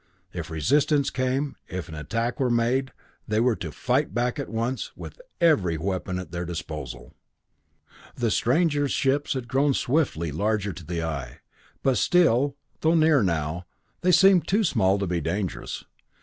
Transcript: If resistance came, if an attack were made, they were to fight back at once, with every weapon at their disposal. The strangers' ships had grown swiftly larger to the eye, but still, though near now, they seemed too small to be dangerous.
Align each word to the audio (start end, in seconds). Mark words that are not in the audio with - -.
If 0.33 0.49
resistance 0.49 1.11
came, 1.11 1.57
if 1.67 1.87
an 1.87 1.93
attack 1.93 2.39
were 2.39 2.49
made, 2.49 2.91
they 3.27 3.39
were 3.39 3.55
to 3.57 3.71
fight 3.71 4.15
back 4.15 4.39
at 4.39 4.49
once, 4.49 4.91
with 4.97 5.21
every 5.39 5.77
weapon 5.77 6.17
at 6.17 6.31
their 6.31 6.43
disposal. 6.43 7.13
The 8.15 8.31
strangers' 8.31 8.91
ships 8.91 9.33
had 9.33 9.47
grown 9.47 9.75
swiftly 9.75 10.31
larger 10.31 10.73
to 10.73 10.83
the 10.83 11.03
eye, 11.03 11.41
but 11.83 11.99
still, 11.99 12.55
though 12.79 12.95
near 12.95 13.21
now, 13.21 13.67
they 14.01 14.11
seemed 14.11 14.47
too 14.47 14.63
small 14.63 14.97
to 14.97 15.05
be 15.05 15.21
dangerous. 15.21 15.85